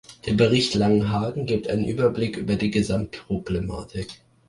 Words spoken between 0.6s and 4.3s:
Langenhagen gibt einen Überblick über die Gesamtproblematik.